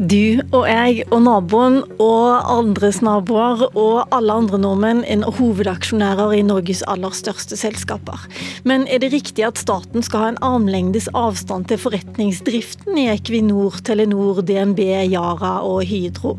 Du 0.00 0.40
og 0.56 0.62
jeg 0.64 1.02
og 1.12 1.26
naboen 1.26 1.74
og 2.00 2.46
andres 2.48 3.02
naboer 3.04 3.66
og 3.68 4.14
alle 4.16 4.32
andre 4.32 4.56
nordmenn 4.62 5.02
er 5.04 5.26
hovedaksjonærer 5.36 6.32
i 6.38 6.40
Norges 6.48 6.80
aller 6.88 7.12
største 7.12 7.58
selskaper. 7.60 8.24
Men 8.64 8.86
er 8.88 9.02
det 9.04 9.12
riktig 9.12 9.44
at 9.44 9.60
staten 9.60 10.00
skal 10.00 10.24
ha 10.24 10.32
en 10.32 10.40
armlengdes 10.40 11.10
avstand 11.12 11.68
til 11.68 11.82
forretningsdriften 11.84 12.96
i 12.96 13.10
Equinor, 13.12 13.76
Telenor, 13.84 14.40
DNB, 14.40 14.80
Yara 15.12 15.58
og 15.68 15.84
Hydro? 15.84 16.38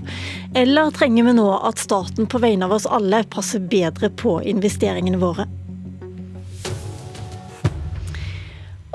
Eller 0.58 0.90
trenger 0.98 1.30
vi 1.30 1.38
nå 1.38 1.50
at 1.62 1.86
staten 1.86 2.26
på 2.26 2.42
vegne 2.42 2.66
av 2.66 2.80
oss 2.80 2.90
alle 2.90 3.22
passer 3.30 3.62
bedre 3.62 4.10
på 4.10 4.40
investeringene 4.42 5.22
våre? 5.22 5.46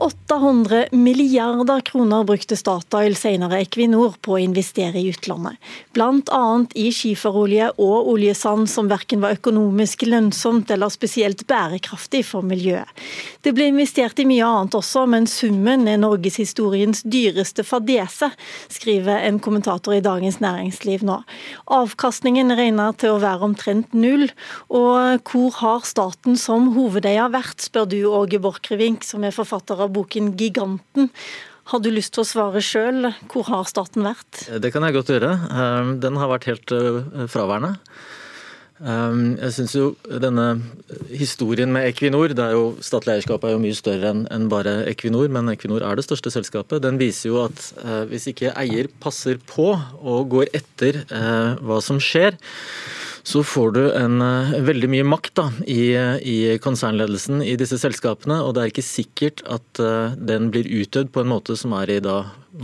800 0.07 0.87
milliarder 0.91 1.81
kroner 1.81 2.25
brukte 2.25 2.57
Statoil, 2.57 3.17
senere 3.19 3.59
Equinor, 3.65 4.15
på 4.23 4.37
å 4.37 4.39
investere 4.39 5.01
i 5.01 5.09
utlandet. 5.11 5.59
Bl.a. 5.97 6.43
i 6.79 6.85
skiferolje 6.95 7.73
og 7.83 8.11
oljesand 8.13 8.71
som 8.71 8.87
verken 8.87 9.25
var 9.25 9.35
økonomisk 9.35 10.05
lønnsomt 10.07 10.71
eller 10.71 10.93
spesielt 10.95 11.43
bærekraftig 11.51 12.21
for 12.29 12.47
miljøet. 12.47 12.87
Det 13.43 13.51
ble 13.57 13.67
investert 13.73 14.23
i 14.23 14.29
mye 14.31 14.47
annet 14.47 14.77
også, 14.79 15.09
men 15.11 15.27
summen 15.27 15.89
er 15.91 15.99
norgeshistoriens 15.99 17.03
dyreste 17.03 17.67
fadese, 17.67 18.31
skriver 18.71 19.27
en 19.27 19.43
kommentator 19.43 19.97
i 19.97 20.05
Dagens 20.07 20.39
Næringsliv 20.45 21.03
nå. 21.07 21.19
Avkastningen 21.81 22.55
regner 22.55 22.95
til 22.95 23.17
å 23.17 23.23
være 23.27 23.51
omtrent 23.51 23.99
null, 23.99 24.29
og 24.71 25.27
hvor 25.27 25.59
har 25.65 25.83
staten 25.91 26.39
som 26.39 26.71
hovedeier 26.79 27.35
vært, 27.35 27.59
spør 27.67 27.91
du 27.91 27.99
Åge 28.07 28.39
Borchgrevink, 28.47 29.03
som 29.03 29.27
er 29.27 29.35
forfatter 29.35 29.83
av 29.83 29.96
boken 29.97 30.35
'Giganten'. 30.37 31.11
Har 31.67 31.83
du 31.83 31.89
lyst 31.91 32.15
til 32.15 32.23
å 32.23 32.29
svare 32.29 32.63
sjøl? 32.63 33.09
Hvor 33.33 33.49
har 33.49 33.67
staten 33.67 34.07
vært? 34.07 34.45
Det 34.63 34.71
kan 34.71 34.87
jeg 34.87 34.95
godt 34.95 35.11
gjøre. 35.11 35.33
Ehm, 35.51 35.97
den 35.99 36.21
har 36.21 36.31
vært 36.31 36.47
helt 36.47 36.71
eh, 36.77 37.27
fraværende. 37.27 37.73
Ehm, 38.85 39.35
jeg 39.41 39.55
syns 39.57 39.75
jo 39.75 39.87
denne 40.23 40.45
historien 41.11 41.73
med 41.73 41.89
Equinor, 41.89 42.35
det 42.37 42.45
er 42.45 42.55
jo 42.55 42.77
statlig 42.85 43.17
eierskap 43.17 43.43
er 43.43 43.57
jo 43.57 43.63
mye 43.63 43.79
større 43.79 44.13
enn 44.15 44.47
bare 44.53 44.77
Equinor, 44.93 45.27
men 45.33 45.51
Equinor 45.51 45.83
er 45.83 45.99
det 45.99 46.05
største 46.07 46.31
selskapet. 46.35 46.85
Den 46.85 47.01
viser 47.01 47.33
jo 47.33 47.41
at 47.47 47.67
eh, 47.83 48.05
hvis 48.13 48.29
ikke 48.31 48.55
eier 48.55 48.91
passer 49.03 49.41
på 49.43 49.73
og 49.75 50.31
går 50.37 50.53
etter 50.55 51.03
eh, 51.09 51.57
hva 51.67 51.81
som 51.83 51.99
skjer, 51.99 52.39
så 53.27 53.43
får 53.43 53.71
du 53.71 53.93
en, 53.93 54.21
eh, 54.23 54.61
veldig 54.63 54.89
mye 54.93 55.05
makt 55.05 55.33
da, 55.35 55.49
i, 55.67 55.91
i, 56.23 56.59
konsernledelsen 56.63 57.41
i 57.43 57.57
disse 57.59 57.75
selskapene. 57.83 58.39
Og 58.47 58.55
det 58.55 58.63
er 58.63 58.71
ikke 58.71 58.85
sikkert 58.87 59.41
at 59.51 59.81
uh, 59.83 60.15
den 60.15 60.53
blir 60.55 60.69
utøvd 60.71 61.11
på 61.11 61.25
en 61.25 61.33
måte 61.33 61.57
som 61.59 61.75
er 61.75 61.91
i 61.91 61.99
da 62.05 62.21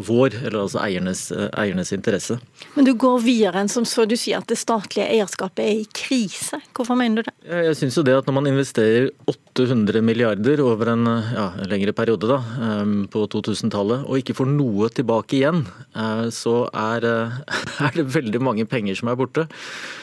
vår, 0.07 0.37
eller 0.39 0.61
altså 0.61 0.79
eiernes, 0.85 1.25
uh, 1.35 1.49
eiernes, 1.59 1.91
interesse. 1.97 2.37
Men 2.77 2.87
du 2.87 2.93
går 2.95 3.25
videre 3.25 3.59
enn 3.59 3.73
som 3.73 3.83
så 3.83 4.05
du 4.07 4.15
sier 4.15 4.39
at 4.39 4.47
det 4.53 4.61
statlige 4.61 5.09
eierskapet 5.11 5.65
er 5.65 5.81
i 5.81 5.89
krise. 5.99 6.61
Hvorfor 6.79 7.01
mener 7.01 7.27
du 7.27 7.33
det? 7.33 7.35
Jeg, 7.67 7.81
syns 7.81 7.99
jo 7.99 8.07
det 8.07 8.15
at 8.21 8.31
når 8.31 8.39
man 8.39 8.51
investerer 8.53 9.11
800 9.27 9.99
milliarder 10.07 10.63
over 10.63 10.93
en 10.95 11.11
ja, 11.11 11.49
lengre 11.73 11.97
periode 11.99 12.31
da, 12.31 12.39
um, 12.85 12.95
på 13.11 13.25
2000-tallet, 13.35 14.07
og 14.07 14.23
ikke 14.23 14.39
får 14.39 14.53
noe 14.55 14.93
tilbake 14.95 15.41
igjen, 15.41 15.65
så 16.31 16.55
er, 16.71 17.11
er 17.89 17.99
det 17.99 18.07
veldig 18.15 18.45
mange 18.47 18.71
penger 18.71 19.03
som 19.03 19.11
er 19.11 19.19
borte 19.19 19.49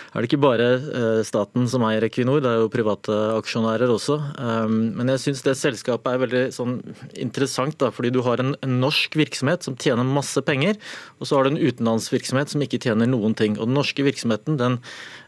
er 0.10 0.24
det 0.24 0.30
ikke 0.30 0.42
bare 0.42 0.68
eh, 0.80 1.20
staten 1.28 1.68
som 1.70 1.84
eier 1.86 2.06
Equinor, 2.08 2.42
det 2.42 2.50
er 2.50 2.64
jo 2.64 2.72
private 2.74 3.16
aksjonærer 3.36 3.92
også. 3.94 4.18
Ehm, 4.42 4.78
men 4.98 5.12
jeg 5.14 5.22
syns 5.26 5.44
det 5.46 5.54
selskapet 5.60 6.10
er 6.12 6.24
veldig 6.24 6.44
sånn 6.56 6.80
interessant, 7.14 7.78
da, 7.82 7.92
fordi 7.94 8.12
du 8.16 8.24
har 8.26 8.42
en, 8.42 8.56
norsk 8.80 9.20
virksomhet 9.20 9.66
som 9.66 9.78
tjener 9.80 10.08
masse 10.08 10.42
penger, 10.46 10.80
og 11.20 11.30
så 11.30 11.38
har 11.38 11.46
du 11.46 11.54
en 11.54 11.62
utenlandsvirksomhet 11.62 12.54
som 12.54 12.66
ikke 12.66 12.82
tjener 12.82 13.10
noen 13.10 13.38
ting. 13.38 13.58
Og 13.60 13.70
Den 13.70 13.78
norske 13.78 14.06
virksomheten 14.06 14.58
den, 14.60 14.80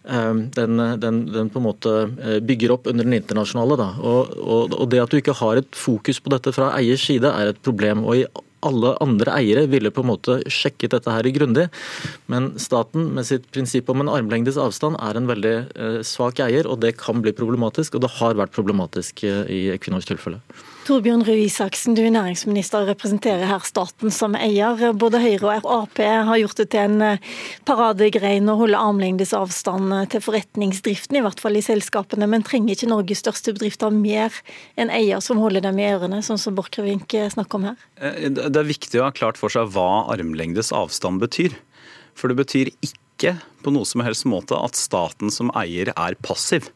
ehm, 0.09 0.47
den, 0.57 0.85
den, 1.03 1.23
den 1.29 1.53
på 1.53 1.61
en 1.61 1.67
måte 1.67 1.97
eh, 2.17 2.39
bygger 2.41 2.73
opp 2.77 2.89
under 2.89 3.05
den 3.05 3.19
internasjonale. 3.19 3.77
Da. 3.77 3.91
Og, 4.01 4.33
og, 4.41 4.77
og 4.79 4.89
det 4.89 5.03
at 5.03 5.13
du 5.13 5.21
ikke 5.21 5.37
har 5.43 5.61
et 5.61 5.77
fokus 5.77 6.21
på 6.23 6.33
dette 6.33 6.55
fra 6.57 6.73
eiers 6.79 7.05
side, 7.05 7.29
er 7.29 7.53
et 7.53 7.61
problem. 7.61 8.05
og 8.05 8.17
i 8.17 8.25
alle 8.65 8.95
andre 9.03 9.35
eiere 9.39 9.65
ville 9.71 9.91
på 9.93 10.03
en 10.03 10.11
måte 10.11 10.39
sjekket 10.51 10.95
dette 10.95 11.13
her 11.13 11.29
grundig. 11.35 11.67
Men 12.31 12.51
staten 12.61 13.11
med 13.15 13.27
sitt 13.29 13.47
prinsipp 13.53 13.89
om 13.91 14.03
en 14.03 14.11
armlengdes 14.11 14.59
avstand 14.61 14.99
er 15.01 15.17
en 15.17 15.29
veldig 15.29 15.55
eh, 15.75 15.99
svak 16.07 16.41
eier, 16.43 16.69
og 16.69 16.81
det 16.83 16.95
kan 17.01 17.23
bli 17.23 17.33
problematisk. 17.37 17.97
Og 17.97 18.05
det 18.05 18.13
har 18.19 18.37
vært 18.39 18.55
problematisk 18.55 19.25
eh, 19.27 19.43
i 19.51 19.61
Equinors 19.75 20.09
tilfelle. 20.09 20.41
Torbjørn 20.91 21.21
Røe 21.23 21.45
Isaksen, 21.45 21.93
du 21.95 22.01
er 22.03 22.11
næringsminister 22.11 22.81
og 22.83 22.89
representerer 22.89 23.47
her 23.47 23.63
staten 23.63 24.11
som 24.11 24.33
eier. 24.35 24.75
Både 24.99 25.21
Høyre 25.23 25.53
og 25.61 25.69
Ap 25.71 26.01
har 26.03 26.39
gjort 26.41 26.59
det 26.59 26.65
til 26.73 26.81
en 26.83 27.05
eh, 27.05 27.29
paradegrein 27.63 28.51
å 28.51 28.57
holde 28.59 28.75
armlengdes 28.75 29.31
avstand 29.37 29.93
til 30.11 30.23
forretningsdriften, 30.25 31.15
i 31.15 31.23
hvert 31.23 31.39
fall 31.39 31.55
i 31.55 31.63
selskapene. 31.63 32.27
Men 32.27 32.43
trenger 32.43 32.75
ikke 32.75 32.91
Norges 32.91 33.23
største 33.23 33.53
bedrifter 33.55 33.93
mer 33.95 34.35
enn 34.75 34.91
eier 34.91 35.23
som 35.23 35.39
holder 35.39 35.63
dem 35.63 35.79
i 35.79 35.87
ørene, 35.93 36.19
sånn 36.27 36.41
som 36.41 36.59
Borchgrevink 36.59 37.15
snakker 37.37 37.61
om 37.61 37.69
her? 37.69 37.79
Det 38.27 38.51
er 38.51 38.67
viktig 38.67 38.99
å 38.99 39.07
ha 39.07 39.15
klart 39.15 39.39
for 39.39 39.53
seg 39.53 39.71
hva 39.71 40.09
armlengdes 40.11 40.73
avstand 40.75 41.23
betyr. 41.23 41.55
For 42.19 42.27
det 42.27 42.41
betyr 42.43 42.75
ikke 42.83 43.00
på 43.61 43.73
noe 43.73 43.85
som 43.87 44.01
helst 44.05 44.25
måte 44.29 44.57
at 44.57 44.77
staten 44.79 45.31
som 45.33 45.51
eier 45.57 45.91
er 45.93 46.17
passiv. 46.25 46.69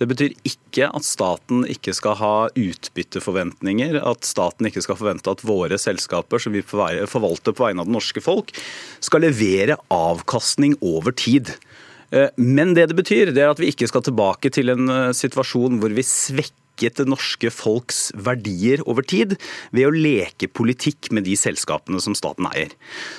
Det 0.00 0.08
betyr 0.10 0.34
ikke 0.46 0.88
at 0.90 1.06
staten 1.06 1.62
ikke 1.70 1.94
skal 1.96 2.18
ha 2.20 2.34
utbytteforventninger, 2.50 4.00
at 4.02 4.26
staten 4.26 4.68
ikke 4.68 4.82
skal 4.84 4.98
forvente 4.98 5.30
at 5.30 5.44
våre 5.46 5.78
selskaper 5.80 6.42
som 6.42 6.56
vi 6.56 6.64
forvalter 6.66 7.54
på 7.54 7.66
vegne 7.68 7.84
av 7.84 7.90
det 7.90 7.96
norske 7.96 8.24
folk, 8.24 8.50
skal 9.04 9.24
levere 9.24 9.78
avkastning 9.94 10.76
over 10.82 11.14
tid. 11.14 11.54
Eh, 12.10 12.30
men 12.36 12.74
det 12.74 12.90
det 12.90 12.98
betyr, 12.98 13.32
det 13.34 13.46
er 13.46 13.54
at 13.54 13.62
vi 13.62 13.70
ikke 13.72 13.88
skal 13.90 14.04
tilbake 14.06 14.52
til 14.54 14.74
en 14.74 14.90
eh, 14.90 15.14
situasjon 15.16 15.80
hvor 15.82 15.94
vi 15.94 16.06
svekker 16.06 16.63
svekket 16.74 16.96
det 16.96 17.06
norske 17.08 17.50
folks 17.50 18.12
verdier 18.14 18.82
over 18.88 19.02
tid 19.02 19.36
ved 19.72 19.86
å 19.86 19.94
leke 19.94 20.48
politikk 20.48 21.10
med 21.12 21.24
de 21.24 21.36
selskapene 21.36 22.00
som 22.00 22.14
staten 22.14 22.46
eier. 22.46 22.70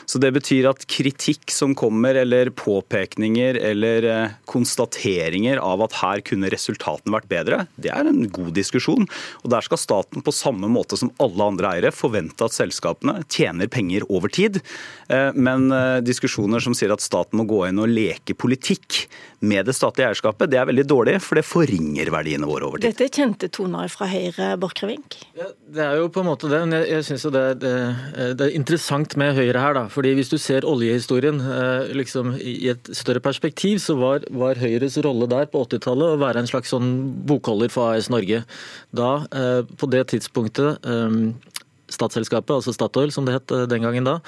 Så 0.06 0.20
Det 0.20 0.32
betyr 0.34 0.70
at 0.70 0.86
kritikk 0.88 1.52
som 1.52 1.76
kommer, 1.76 2.16
eller 2.16 2.50
påpekninger 2.50 3.56
eller 3.56 4.04
eh, 4.04 4.30
konstateringer 4.46 5.58
av 5.58 5.82
at 5.82 5.94
her 6.02 6.22
kunne 6.22 6.50
resultatene 6.50 7.14
vært 7.14 7.30
bedre, 7.30 7.68
det 7.78 7.92
er 7.92 8.06
en 8.06 8.28
god 8.30 8.54
diskusjon. 8.56 9.08
Og 9.44 9.50
Der 9.50 9.62
skal 9.62 9.78
staten 9.78 10.22
på 10.22 10.34
samme 10.34 10.68
måte 10.68 10.98
som 10.98 11.12
alle 11.20 11.44
andre 11.44 11.76
eiere 11.76 11.92
forvente 11.92 12.44
at 12.44 12.54
selskapene 12.54 13.24
tjener 13.30 13.68
penger 13.68 14.04
over 14.10 14.30
tid. 14.30 14.62
Eh, 15.10 15.32
men 15.36 15.72
eh, 15.72 16.02
diskusjoner 16.02 16.60
som 16.60 16.74
sier 16.74 16.94
at 16.94 17.02
staten 17.04 17.38
må 17.38 17.46
gå 17.46 17.68
inn 17.68 17.80
og 17.80 17.92
leke 17.92 18.36
politikk 18.36 19.06
med 19.46 19.66
det 19.68 19.76
statlige 19.76 20.10
eierskapet, 20.10 20.50
det 20.50 20.60
er 20.60 20.68
veldig 20.70 20.86
dårlig, 20.90 21.16
for 21.24 21.38
det 21.38 21.46
forringer 21.46 22.10
verdiene 22.14 22.48
våre 22.50 22.68
over 22.70 22.82
tid. 22.82 22.96
Dette 22.96 23.06
er 23.06 23.14
kjente 23.46 23.54
toner 23.54 23.88
fra 23.90 24.08
Høyre, 24.08 24.58
Borchgrevink? 24.58 25.18
Ja, 25.36 25.50
det 25.68 25.84
er 25.84 25.98
jo 26.00 26.10
på 26.10 26.22
en 26.22 26.30
måte 26.30 26.50
det. 26.50 26.60
men 26.66 26.74
Jeg, 26.80 26.90
jeg 26.90 27.06
syns 27.06 27.26
jo 27.26 27.32
det, 27.32 27.60
det, 27.62 27.74
det, 28.38 28.48
er 28.48 28.56
interessant 28.56 29.16
med 29.18 29.36
Høyre 29.36 29.60
her, 29.60 29.74
da. 29.74 29.88
fordi 29.88 30.14
hvis 30.16 30.30
du 30.30 30.38
ser 30.38 30.66
oljehistorien 30.66 31.40
eh, 31.40 31.94
liksom 31.96 32.36
i 32.40 32.70
et 32.70 32.90
større 32.94 33.20
perspektiv, 33.20 33.80
så 33.80 33.96
var, 33.96 34.26
var 34.32 34.56
Høyres 34.56 34.98
rolle 35.04 35.28
der 35.28 35.46
på 35.48 35.66
80-tallet 35.66 36.16
å 36.16 36.22
være 36.22 36.42
en 36.42 36.50
slags 36.50 36.70
sånn 36.74 37.26
bokholder 37.28 37.70
for 37.70 37.94
AS 37.94 38.10
Norge. 38.10 38.44
Da, 38.96 39.26
eh, 39.32 39.64
på 39.78 39.90
det 39.92 40.08
tidspunktet, 40.14 40.86
eh, 40.86 41.62
statsselskapet, 41.90 42.56
altså 42.56 42.74
Statoil 42.74 43.12
som 43.14 43.26
det 43.26 43.38
het 43.38 43.52
den 43.70 43.86
gangen 43.86 44.08
da, 44.08 44.20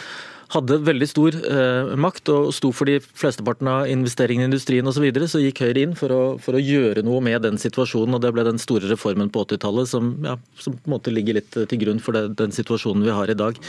hadde 0.54 0.80
veldig 0.88 1.08
stor 1.10 1.36
eh, 1.36 1.94
makt 2.00 2.32
og 2.32 2.50
sto 2.56 2.72
for 2.76 2.90
de 2.90 2.98
flesteparten 3.04 3.70
av 3.72 3.92
investeringene 3.92 4.48
i 4.48 4.52
industrien 4.52 4.88
osv., 4.88 5.00
så, 5.00 5.04
videre, 5.04 5.30
så 5.32 5.42
gikk 5.44 5.64
Høyre 5.66 5.84
inn 5.84 5.96
for 6.00 6.14
å, 6.14 6.22
for 6.42 6.58
å, 6.58 6.64
gjøre 6.64 7.04
noe 7.06 7.22
med 7.24 7.44
den 7.46 7.60
situasjonen. 7.62 8.16
og 8.16 8.24
Det 8.24 8.32
ble 8.36 8.46
den 8.48 8.62
store 8.62 8.90
reformen 8.92 9.32
på 9.34 9.44
80-tallet 9.46 9.92
som, 9.92 10.14
ja, 10.26 10.38
som, 10.62 10.78
på 10.78 10.90
en 10.90 10.96
måte 10.96 11.14
ligger 11.14 11.40
litt 11.40 11.52
til 11.54 11.82
grunn 11.82 12.02
for 12.04 12.18
det, 12.18 12.38
den 12.40 12.56
situasjonen 12.56 13.06
vi 13.06 13.16
har 13.16 13.32
i 13.32 13.38
dag. 13.38 13.60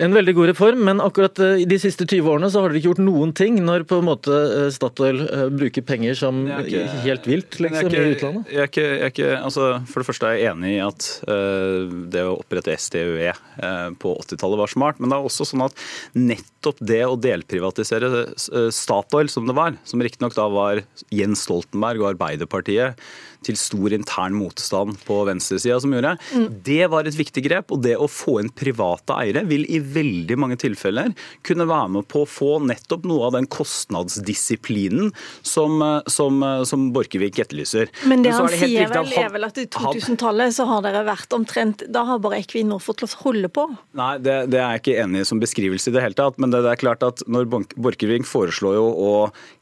En 0.00 0.14
veldig 0.16 0.32
god 0.36 0.48
reform, 0.48 0.84
men 0.88 1.00
akkurat 1.04 1.38
eh, 1.44 1.62
i 1.62 1.66
de 1.68 1.76
siste 1.80 2.06
20 2.08 2.28
årene 2.32 2.48
så 2.52 2.62
har 2.62 2.70
dere 2.70 2.80
ikke 2.80 2.92
gjort 2.94 3.02
noen 3.04 3.34
ting 3.36 3.58
når 3.64 3.84
på 3.88 3.98
en 4.00 4.06
måte 4.08 4.32
eh, 4.32 4.68
Statoil 4.72 5.20
eh, 5.26 5.46
bruker 5.52 5.84
penger 5.84 6.16
som 6.16 6.38
ikke, 6.48 6.86
helt 7.04 7.28
vilt 7.28 7.58
liksom, 7.60 7.90
ikke, 7.90 8.00
i 8.00 8.14
utlandet? 8.14 8.54
Jeg 8.54 8.64
er 8.64 8.70
ikke, 8.70 8.86
jeg 8.86 9.02
er 9.04 9.12
ikke, 9.12 9.30
altså, 9.50 9.66
for 9.90 10.00
det 10.00 10.08
første 10.08 10.30
er 10.30 10.38
jeg 10.38 10.54
enig 10.54 10.72
i 10.72 10.80
at 10.84 11.08
uh, 11.28 11.92
det 12.14 12.24
å 12.24 12.38
opprette 12.38 12.76
SDUE 12.80 13.34
uh, 13.34 13.90
på 14.00 14.14
80-tallet 14.24 14.62
var 14.62 14.72
smart, 14.72 15.02
men 15.02 15.12
det 15.12 15.18
er 15.18 15.28
også 15.28 15.48
sånn 15.50 15.66
at 15.66 15.76
nettopp 16.16 16.59
det 16.80 17.00
å 17.06 17.16
delprivatisere 17.16 18.26
Statoil, 18.74 19.30
som 19.32 19.48
det 19.48 19.56
var, 19.56 19.78
som 19.88 20.02
riktignok 20.02 20.36
da 20.36 20.46
var 20.52 20.82
Jens 21.14 21.46
Stoltenberg 21.46 22.02
og 22.02 22.12
Arbeiderpartiet 22.14 23.00
til 23.46 23.56
stor 23.58 23.94
intern 23.96 24.36
motstand 24.36 24.98
på 25.06 25.16
venstresida 25.28 25.78
som 25.80 25.94
gjorde. 25.94 26.14
Mm. 26.36 26.46
Det 26.64 26.84
var 26.92 27.08
et 27.08 27.16
viktig 27.16 27.44
grep. 27.46 27.72
Og 27.72 27.82
det 27.84 27.96
å 27.96 28.08
få 28.10 28.38
inn 28.42 28.50
private 28.52 29.16
eiere 29.16 29.44
vil 29.48 29.64
i 29.72 29.80
veldig 29.80 30.36
mange 30.40 30.58
tilfeller 30.60 31.14
kunne 31.46 31.66
være 31.70 31.94
med 31.96 32.08
på 32.10 32.24
å 32.24 32.28
få 32.28 32.50
nettopp 32.64 33.06
noe 33.08 33.28
av 33.28 33.36
den 33.38 33.48
kostnadsdisiplinen 33.50 35.12
som, 35.46 35.80
som, 36.10 36.44
som 36.68 36.88
Borchgrevink 36.94 37.40
etterlyser. 37.44 37.92
Men 38.10 38.24
det 38.26 38.34
han 38.36 38.50
sier 38.52 38.90
vel, 38.92 39.12
er 39.16 39.32
vel 39.32 39.48
at 39.48 39.60
i 39.60 39.66
2000-tallet 39.70 40.56
så 40.56 40.66
har 40.68 40.84
dere 40.84 41.04
vært 41.06 41.32
omtrent 41.36 41.84
Da 41.92 42.02
har 42.08 42.20
bare 42.22 42.40
Equinor 42.40 42.82
fått 42.82 43.04
lov 43.04 43.12
til 43.12 43.20
å 43.20 43.24
holde 43.28 43.52
på? 43.52 43.66
Nei, 43.98 44.12
det, 44.22 44.36
det, 44.52 44.60
er 44.60 44.76
jeg 44.76 44.84
ikke 44.84 44.98
enig 45.04 45.24
i 45.24 45.28
som 45.28 45.40
beskrivelse 45.40 45.90
i 45.90 45.96
det 45.96 46.04
hele 46.04 46.18
tatt. 46.18 46.36
Men 46.42 46.49
det, 46.52 46.64
det 46.66 46.74
er 46.74 46.82
klart 46.82 47.06
at 47.06 47.24
når 47.30 47.48
Borchgrevink 47.50 48.28
foreslår 48.28 48.78
jo 48.78 48.86
å 48.90 49.14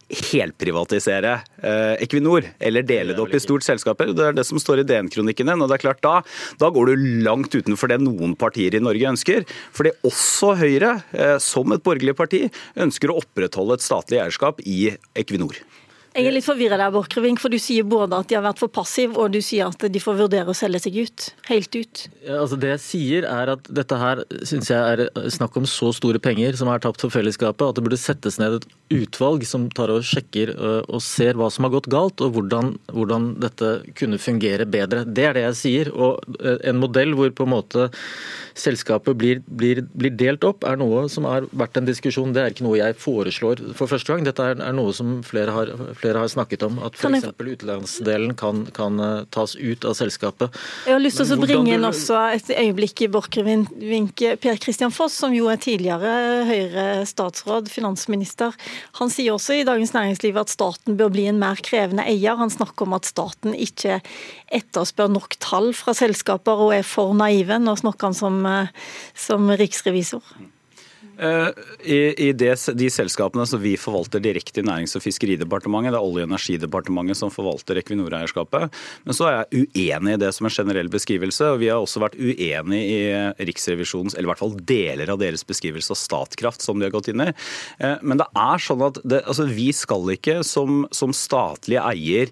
helprivatisere 0.08 1.34
eh, 1.60 1.94
Equinor, 2.04 2.46
eller 2.58 2.86
dele 2.86 3.12
det 3.12 3.22
opp 3.22 3.34
i 3.36 3.40
stort 3.42 3.66
selskaper. 3.66 4.14
Det 4.16 4.24
er 4.24 4.36
det 4.38 4.46
som 4.48 4.60
står 4.60 4.82
i 4.82 4.86
DN-kronikken 4.88 5.50
din. 5.50 5.60
og 5.60 5.68
det 5.68 5.78
er 5.78 5.84
klart 5.84 6.00
Da, 6.04 6.14
da 6.60 6.70
går 6.72 6.88
du 6.88 7.08
langt 7.26 7.52
utenfor 7.52 7.92
det 7.92 8.00
noen 8.00 8.34
partier 8.38 8.74
i 8.74 8.82
Norge 8.82 9.12
ønsker. 9.12 9.44
Fordi 9.76 9.92
også 10.08 10.54
Høyre, 10.62 10.94
eh, 11.12 11.36
som 11.42 11.76
et 11.76 11.84
borgerlig 11.84 12.16
parti, 12.16 12.46
ønsker 12.76 13.12
å 13.12 13.18
opprettholde 13.20 13.76
et 13.76 13.84
statlig 13.84 14.22
eierskap 14.22 14.64
i 14.64 14.94
Equinor. 15.18 15.60
Jeg 16.16 16.26
er 16.26 16.34
litt 16.34 16.46
forvirra 16.46 16.78
der, 16.80 16.90
Borchgrevink, 16.94 17.40
for 17.42 17.52
du 17.52 17.58
sier 17.62 17.84
både 17.86 18.16
at 18.16 18.30
de 18.30 18.36
har 18.38 18.44
vært 18.46 18.60
for 18.62 18.72
passive, 18.72 19.14
og 19.20 19.34
du 19.34 19.38
sier 19.44 19.68
at 19.68 19.84
de 19.92 20.00
får 20.02 20.16
vurdere 20.18 20.50
å 20.50 20.56
selge 20.56 20.80
seg 20.86 20.96
ut. 21.04 21.26
Helt 21.50 21.76
ut. 21.76 22.04
Ja, 22.24 22.40
altså 22.40 22.58
det 22.60 22.72
jeg 22.72 22.82
sier 22.84 23.28
er 23.28 23.52
at 23.54 23.68
dette 23.70 23.98
her 24.00 24.24
syns 24.48 24.72
jeg 24.72 24.78
er 24.78 25.30
snakk 25.34 25.56
om 25.60 25.68
så 25.68 25.92
store 25.94 26.20
penger 26.22 26.58
som 26.58 26.70
er 26.72 26.82
tapt 26.82 27.04
for 27.04 27.12
fellesskapet, 27.14 27.68
at 27.68 27.78
det 27.78 27.84
burde 27.86 28.00
settes 28.00 28.40
ned 28.40 28.58
et 28.58 28.68
utvalg 28.98 29.44
som 29.46 29.68
tar 29.76 29.92
og 29.92 30.04
sjekker 30.06 30.54
øh, 30.54 30.80
og 30.88 31.02
ser 31.04 31.36
hva 31.38 31.50
som 31.52 31.66
har 31.66 31.74
gått 31.76 31.90
galt, 31.92 32.22
og 32.24 32.34
hvordan, 32.36 32.74
hvordan 32.94 33.30
dette 33.42 33.72
kunne 33.98 34.20
fungere 34.22 34.66
bedre. 34.68 35.04
Det 35.04 35.28
er 35.28 35.36
det 35.36 35.44
jeg 35.44 35.58
sier. 35.60 35.92
Og 35.92 36.24
øh, 36.40 36.56
en 36.64 36.80
modell 36.80 37.14
hvor 37.18 37.30
på 37.36 37.46
en 37.46 37.52
måte 37.52 37.88
selskapet 38.58 39.16
blir, 39.18 39.42
blir, 39.46 39.84
blir, 39.94 40.14
delt 40.18 40.44
opp, 40.46 40.64
er 40.66 40.78
noe 40.80 41.06
som 41.12 41.28
har 41.28 41.46
vært 41.52 41.78
en 41.78 41.88
diskusjon. 41.88 42.32
Det 42.34 42.42
er 42.42 42.54
ikke 42.54 42.66
noe 42.66 42.80
jeg 42.80 42.96
foreslår 42.98 43.62
for 43.78 43.90
første 43.90 44.14
gang. 44.14 44.26
Dette 44.26 44.44
er, 44.44 44.58
er 44.64 44.76
noe 44.76 44.94
som 44.96 45.18
flere 45.26 45.54
har, 45.54 45.72
flere 45.98 46.22
har, 46.22 46.30
snakket 46.30 46.64
om. 46.66 46.78
At 46.84 46.96
f.eks. 46.98 47.26
utenlandsdelen 47.38 48.34
kan, 48.38 48.64
kan, 48.76 49.00
eh, 49.00 49.24
tas 49.34 49.54
ut 49.56 49.84
av 49.88 49.96
selskapet. 49.98 50.54
Jeg 50.86 50.94
har 50.94 51.02
lyst 51.02 51.20
til 51.20 51.34
å 51.34 51.40
bringe 51.42 51.74
inn 51.74 51.86
også 51.88 52.20
et 52.36 52.50
øyeblikk 52.54 53.04
i 53.06 53.10
Borchgrevink. 53.12 54.24
Per 54.42 54.60
Christian 54.62 54.94
Foss, 54.94 55.16
som 55.18 55.34
jo 55.34 55.50
er 55.52 55.60
tidligere 55.62 56.44
Høyre-statsråd, 56.48 57.70
finansminister, 57.72 58.54
han 59.00 59.12
sier 59.12 59.36
også 59.36 59.58
i 59.60 59.66
Dagens 59.68 59.94
Næringsliv 59.96 60.38
at 60.40 60.52
staten 60.52 60.98
bør 60.98 61.12
bli 61.14 61.28
en 61.30 61.40
mer 61.40 61.60
krevende 61.64 62.06
eier. 62.08 62.38
Han 62.40 62.52
snakker 62.52 62.88
om 62.88 62.98
at 62.98 63.08
staten 63.08 63.56
ikke 63.56 64.00
etterspør 64.54 65.10
nok 65.12 65.38
tall 65.42 65.72
fra 65.76 65.96
selskaper 65.96 66.68
og 66.68 66.76
er 66.78 66.86
for 66.86 67.16
naive. 67.16 67.58
Nå 67.62 67.76
snakker 67.80 68.10
han 68.10 68.16
som, 68.16 68.44
eh, 68.46 68.70
som 69.14 69.50
riksrevisor. 69.50 70.22
Eh, 71.18 71.48
I, 71.82 72.32
de 72.32 72.90
selskapene 72.92 73.46
som 73.48 73.60
vi 73.62 73.74
forvalter 73.80 74.22
direkte 74.22 74.62
i 74.62 74.66
Nærings- 74.66 74.94
og 74.94 75.02
fiskeridepartementet, 75.02 75.92
det 75.94 75.98
er 75.98 76.06
Olje- 76.06 76.24
og 76.24 76.30
energidepartementet 76.30 77.18
som 77.18 77.32
forvalter 77.34 77.80
Equinor-eierskapet. 77.80 78.70
Men 79.04 79.16
så 79.16 79.26
er 79.26 79.38
jeg 79.38 79.66
uenig 79.74 80.14
i 80.14 80.20
det 80.22 80.30
som 80.36 80.46
en 80.46 80.54
generell 80.54 80.90
beskrivelse. 80.92 81.52
og 81.52 81.58
Vi 81.58 81.70
har 81.72 81.82
også 81.82 82.02
vært 82.04 82.18
uenig 82.18 82.82
i 82.86 83.02
Riksrevisjonens, 83.50 84.14
eller 84.14 84.28
i 84.28 84.32
hvert 84.32 84.44
fall 84.44 84.56
deler 84.62 85.10
av 85.10 85.18
deres 85.18 85.44
beskrivelse 85.44 85.90
av 85.90 85.98
Statkraft 85.98 86.62
som 86.62 86.78
de 86.78 86.86
har 86.86 86.94
gått 86.94 87.10
inn 87.10 87.20
i. 87.26 87.32
Eh, 87.80 87.96
men 88.02 88.18
det 88.18 88.28
er 88.36 88.58
sånn 88.62 88.86
at 88.86 89.02
det, 89.02 89.24
altså 89.26 89.48
vi 89.50 89.72
skal 89.72 90.06
ikke 90.14 90.44
som, 90.46 90.86
som 90.94 91.12
statlige 91.12 91.82
eier 91.82 92.30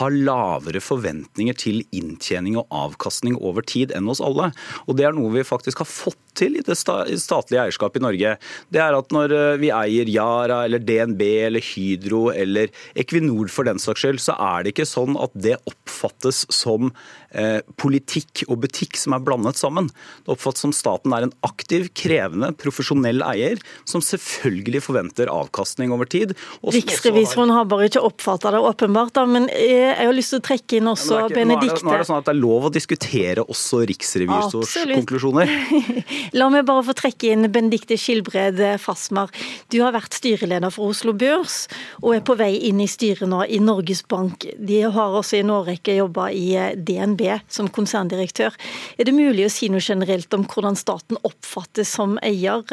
ha 0.00 0.08
lavere 0.10 0.82
forventninger 0.82 1.54
til 1.54 1.84
inntjening 1.94 2.58
og 2.58 2.66
avkastning 2.74 3.38
over 3.38 3.62
tid 3.62 3.94
enn 3.94 4.10
hos 4.10 4.20
alle. 4.20 4.50
Og 4.86 4.98
det 4.98 5.06
er 5.06 5.14
noe 5.14 5.30
vi 5.30 5.46
faktisk 5.46 5.84
har 5.84 5.90
fått 5.90 6.18
til 6.38 6.58
i 6.58 6.64
det 6.64 6.76
statlige 6.78 7.62
eierskapet 7.64 8.00
i 8.00 8.06
Norge, 8.06 8.36
det 8.72 8.82
er 8.82 8.96
at 8.96 9.12
når 9.14 9.34
eh, 9.36 9.58
vi 9.62 9.72
eier 9.74 10.10
Yara 10.10 10.62
eller 10.66 10.82
DNB 10.82 11.22
eller 11.48 11.64
Hydro 11.64 12.28
eller 12.34 12.72
Equinor 12.98 13.50
for 13.52 13.68
den 13.68 13.80
saks 13.82 14.04
skyld, 14.04 14.22
så 14.22 14.36
er 14.38 14.64
det 14.64 14.74
ikke 14.74 14.88
sånn 14.88 15.16
at 15.20 15.34
det 15.34 15.56
oppfattes 15.68 16.44
som 16.52 16.90
eh, 17.30 17.60
politikk 17.80 18.44
og 18.48 18.60
butikk 18.64 18.98
som 19.00 19.16
er 19.16 19.24
blandet 19.24 19.58
sammen. 19.60 19.90
Det 20.24 20.34
oppfattes 20.34 20.66
som 20.66 20.74
staten 20.76 21.14
er 21.16 21.26
en 21.26 21.34
aktiv, 21.46 21.88
krevende, 21.96 22.52
profesjonell 22.60 23.24
eier 23.26 23.60
som 23.88 24.04
selvfølgelig 24.04 24.82
forventer 24.84 25.30
avkastning 25.32 25.94
over 25.94 26.08
tid. 26.10 26.34
Riksrevisoren 26.62 27.52
har 27.54 27.68
bare 27.70 27.88
ikke 27.90 28.04
oppfatta 28.06 28.52
det 28.54 28.62
åpenbart, 28.66 29.14
da, 29.16 29.26
men 29.30 29.48
jeg 29.52 29.94
har 29.98 30.14
lyst 30.16 30.34
til 30.34 30.42
å 30.42 30.46
trekke 30.46 30.80
inn 30.80 30.90
også 30.92 31.22
ja, 31.22 31.28
Benedikte. 31.32 31.82
Nå, 31.82 31.90
nå 31.90 31.96
er 31.96 32.02
det 32.02 32.08
sånn 32.10 32.20
at 32.20 32.28
det 32.28 32.34
er 32.34 32.40
lov 32.40 32.68
å 32.68 32.72
diskutere 32.72 33.44
også 33.46 33.82
riksrevisors 33.88 34.76
Absolutt. 34.76 35.00
konklusjoner. 35.00 35.52
La 36.34 36.48
meg 36.50 36.64
bare 36.66 36.82
få 36.86 36.94
trekke 36.96 37.28
inn 37.30 37.46
Benedikte 37.52 37.98
Skilbred 38.00 38.58
Fasmar. 38.82 39.30
Du 39.70 39.78
har 39.84 39.94
vært 39.94 40.16
styreleder 40.16 40.72
for 40.74 40.90
Oslo 40.90 41.14
Børs, 41.14 41.66
og 42.02 42.16
er 42.16 42.24
på 42.26 42.34
vei 42.38 42.52
inn 42.68 42.80
i 42.82 42.88
styret 42.90 43.28
nå 43.30 43.44
i 43.46 43.60
Norges 43.62 44.02
Bank. 44.10 44.48
De 44.58 44.80
har 44.82 45.16
også 45.20 45.38
i 45.38 45.44
en 45.44 45.54
årrekke 45.54 45.98
jobba 46.00 46.28
i 46.34 46.48
DNB 46.76 47.22
som 47.52 47.70
konserndirektør. 47.70 48.56
Er 48.98 49.06
det 49.06 49.14
mulig 49.14 49.46
å 49.46 49.52
si 49.52 49.70
noe 49.70 49.84
generelt 49.84 50.34
om 50.34 50.46
hvordan 50.50 50.78
staten 50.78 51.20
oppfattes 51.22 51.94
som 51.98 52.18
eier? 52.26 52.64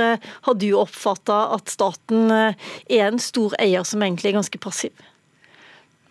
Har 0.48 0.58
du 0.58 0.70
oppfatta 0.80 1.46
at 1.54 1.70
staten 1.74 2.32
er 2.34 2.56
en 3.04 3.22
stor 3.22 3.54
eier 3.62 3.86
som 3.88 4.02
egentlig 4.02 4.34
er 4.34 4.40
ganske 4.42 4.62
passiv? 4.64 4.94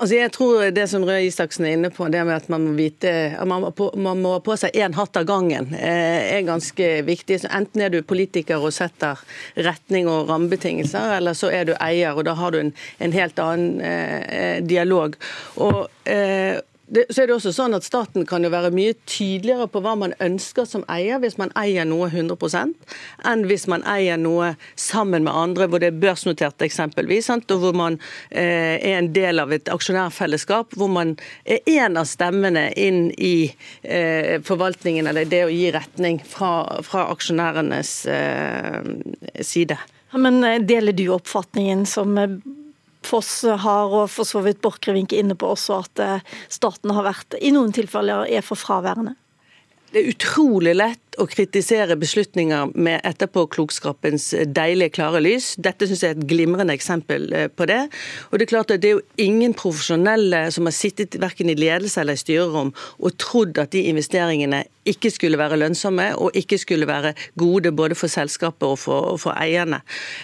Altså 0.03 0.17
jeg 0.17 0.33
tror 0.35 0.65
det 0.75 0.89
som 0.91 1.05
Røe 1.07 1.29
Isaksen 1.29 1.63
er 1.69 1.77
inne 1.77 1.89
på, 1.95 2.09
det 2.11 2.25
med 2.27 2.35
at 2.35 2.49
man 2.51 2.65
må 2.67 2.73
vite 2.75 3.13
at 3.39 3.47
man 3.47 3.63
må, 3.63 3.69
på, 3.71 3.87
man 3.95 4.19
må 4.19 4.33
på 4.43 4.57
seg 4.59 4.75
én 4.75 4.97
hatt 4.99 5.15
av 5.21 5.29
gangen, 5.29 5.69
eh, 5.79 6.35
er 6.35 6.43
ganske 6.43 6.89
viktig. 7.07 7.39
Så 7.45 7.51
enten 7.55 7.85
er 7.85 7.93
du 7.93 8.01
politiker 8.03 8.59
og 8.59 8.75
setter 8.75 9.23
retning 9.55 10.11
og 10.11 10.27
rammebetingelser, 10.33 11.21
eller 11.21 11.39
så 11.39 11.53
er 11.55 11.71
du 11.71 11.77
eier, 11.79 12.19
og 12.19 12.27
da 12.27 12.35
har 12.35 12.51
du 12.51 12.59
en, 12.65 12.75
en 12.99 13.15
helt 13.15 13.39
annen 13.39 13.79
eh, 13.79 14.59
dialog. 14.67 15.15
Og 15.63 15.87
eh, 16.11 16.59
det, 16.93 17.07
så 17.09 17.23
er 17.23 17.31
det 17.31 17.37
også 17.39 17.53
sånn 17.57 17.73
at 17.77 17.87
Staten 17.87 18.27
kan 18.29 18.45
jo 18.45 18.51
være 18.53 18.73
mye 18.75 18.93
tydeligere 19.09 19.69
på 19.73 19.81
hva 19.85 19.95
man 19.97 20.13
ønsker 20.21 20.67
som 20.69 20.85
eier, 20.93 21.21
hvis 21.23 21.39
man 21.41 21.53
eier 21.57 21.87
noe 21.89 22.11
100% 22.11 22.97
enn 23.29 23.45
hvis 23.49 23.65
man 23.71 23.85
eier 23.89 24.21
noe 24.21 24.53
sammen 24.77 25.25
med 25.25 25.33
andre, 25.33 25.69
hvor 25.71 25.81
det 25.81 25.89
er 25.89 26.03
børsnotert 26.03 26.61
eksempelvis, 26.67 27.31
sant? 27.31 27.49
og 27.55 27.63
hvor 27.65 27.79
man 27.79 27.97
eh, 28.29 28.77
er 28.77 28.99
en 28.99 29.09
del 29.15 29.41
av 29.41 29.55
et 29.57 29.71
aksjonærfellesskap, 29.73 30.77
hvor 30.77 30.93
man 30.93 31.15
er 31.45 31.65
en 31.79 31.97
av 32.01 32.09
stemmene 32.11 32.69
inn 32.77 33.07
i 33.17 33.49
eh, 33.83 34.37
forvaltningen, 34.45 35.09
eller 35.09 35.29
det 35.29 35.45
å 35.47 35.53
gi 35.53 35.73
retning 35.73 36.21
fra, 36.29 36.53
fra 36.85 37.09
aksjonærenes 37.15 37.97
eh, 38.13 38.93
side. 39.41 39.81
Men 40.13 40.45
eh, 40.45 40.61
Deler 40.61 40.93
du 40.93 41.09
oppfatningen 41.09 41.87
som 41.87 42.19
eh, 42.19 42.37
Foss 43.09 43.43
har, 43.45 43.93
og 43.93 44.11
for 44.13 44.29
så 44.29 44.43
vidt 44.45 44.63
Borchgrevink 44.65 45.15
inne 45.17 45.37
på 45.39 45.53
også, 45.55 45.83
at 45.85 46.03
eh, 46.03 46.39
staten 46.53 46.95
har 46.95 47.07
vært 47.07 47.37
i 47.41 47.53
noen 47.55 47.75
tilfeller 47.75 48.29
er 48.31 48.45
for 48.47 48.61
fraværende? 48.61 49.17
Det 49.93 50.01
er 50.01 50.13
utrolig 50.15 50.73
lett 50.79 51.12
å 51.21 51.27
kritisere 51.29 51.97
beslutninger 52.01 52.73
med 52.75 53.03
etterpåklokskapens 53.09 54.31
deilige, 54.55 54.95
klare 54.97 55.21
lys. 55.23 55.53
Dette 55.61 55.89
synes 55.89 56.05
jeg 56.05 56.15
er 56.15 56.21
et 56.21 56.29
glimrende 56.31 56.75
eksempel 56.77 57.29
eh, 57.37 57.49
på 57.53 57.69
det. 57.69 57.81
Og 58.31 58.39
Det 58.39 58.47
er 58.47 58.53
klart 58.55 58.75
at 58.75 58.83
det 58.83 58.93
er 58.93 58.99
jo 58.99 59.07
ingen 59.21 59.55
profesjonelle 59.55 60.47
som 60.55 60.69
har 60.69 60.77
sittet 60.77 61.19
verken 61.21 61.53
i 61.53 61.59
ledelse 61.59 62.01
eller 62.01 62.17
i 62.17 62.23
styrerom 62.23 62.73
og 62.73 63.19
trodd 63.21 63.61
at 63.61 63.75
de 63.75 63.85
investeringene 63.93 64.65
ikke 64.89 65.13
skulle 65.15 65.39
være 65.39 65.59
lønnsomme 65.61 66.09
og 66.19 66.35
ikke 66.39 66.59
skulle 66.59 66.89
være 66.89 67.13
gode 67.39 67.71
både 67.73 67.95
for 67.99 68.11
selskapet 68.11 68.67
og 68.67 68.79
for, 68.83 69.17
for 69.21 69.37
eierne. 69.39 69.79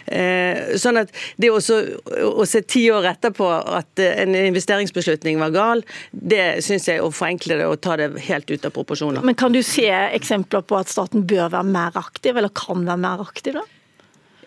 Eh, 0.07 0.75
sånn 0.81 0.99
at 1.05 1.13
det 1.39 1.53
også, 1.55 1.79
Å 2.19 2.45
se 2.49 2.61
ti 2.67 2.83
år 2.91 3.07
etterpå 3.13 3.47
at 3.79 4.01
en 4.03 4.35
investeringsbeslutning 4.35 5.39
var 5.41 5.53
gal, 5.55 5.83
det 6.11 6.61
syns 6.65 6.89
jeg 6.89 7.03
å 7.03 7.11
forenkle 7.15 7.59
det 7.61 7.67
og 7.69 7.79
ta 7.85 7.97
det 8.01 8.11
helt 8.27 8.51
ut 8.51 8.67
av 8.67 8.75
proporsjoner. 8.75 9.23
Men 9.27 9.37
Kan 9.39 9.55
du 9.55 9.61
se 9.63 9.87
eksempler 9.89 10.65
på 10.67 10.78
at 10.83 10.93
staten 10.93 11.27
bør 11.29 11.51
være 11.55 11.67
mer 11.69 11.99
aktiv, 11.99 12.37
eller 12.37 12.55
kan 12.55 12.87
være 12.87 13.03
mer 13.03 13.27
aktiv? 13.27 13.59
da? 13.59 13.67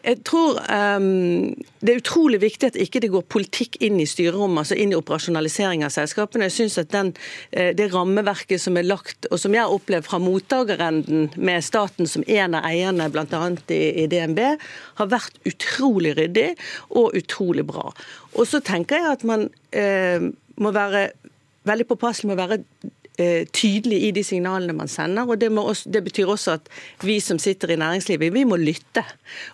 Jeg 0.02 0.24
tror 0.26 0.58
um, 0.98 1.54
Det 1.82 1.94
er 1.94 2.00
utrolig 2.00 2.40
viktig 2.42 2.72
at 2.72 2.78
ikke 2.80 3.02
det 3.04 3.12
går 3.14 3.26
politikk 3.30 3.78
inn 3.86 4.00
i 4.02 4.08
styrerommet, 4.10 4.64
altså 4.64 4.78
inn 4.82 4.94
i 4.94 4.98
operasjonalisering 4.98 5.86
av 5.86 5.94
selskapene. 5.94 6.48
Jeg 6.50 6.56
synes 6.56 6.78
at 6.82 6.92
den, 6.94 7.14
eh, 7.52 7.72
Det 7.78 7.92
rammeverket 7.94 8.62
som 8.62 8.78
er 8.78 8.88
lagt, 8.88 9.28
og 9.32 9.40
som 9.40 9.54
jeg 9.54 9.62
har 9.62 9.74
opplevd 9.74 10.08
fra 10.08 10.20
mottakerenden, 10.20 11.30
med 11.38 11.64
staten 11.64 12.08
som 12.08 12.26
en 12.28 12.56
av 12.56 12.66
eierne 12.66 13.10
bl.a. 13.14 13.42
I, 13.70 13.82
i 14.04 14.08
DNB, 14.08 14.40
har 14.98 15.12
vært 15.12 15.38
utrolig 15.46 16.16
ryddig 16.18 16.56
og 16.90 17.14
utrolig 17.18 17.66
bra. 17.68 17.92
Og 18.34 18.48
så 18.48 18.62
tenker 18.62 18.98
jeg 18.98 19.18
at 19.20 19.24
man 19.28 19.50
uh, 19.50 20.32
må 20.58 20.74
være 20.74 21.12
veldig 21.70 21.88
påpasselig 21.90 22.32
med 22.32 22.40
å 22.40 22.48
være 22.48 22.64
tydelig 23.54 24.02
i 24.08 24.12
de 24.16 24.24
signalene 24.26 24.76
man 24.76 24.90
sender. 24.92 25.28
og 25.28 25.40
det, 25.42 25.50
også, 25.52 25.90
det, 25.90 26.04
betyr 26.04 26.30
også 26.32 26.58
at 26.60 26.70
vi 27.06 27.20
som 27.24 27.40
sitter 27.40 27.72
i 27.72 27.80
næringslivet, 27.80 28.34
vi 28.34 28.44
må 28.48 28.58
lytte. 28.60 29.04